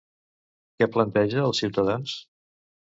[0.79, 2.19] Què planteja als ciutadans?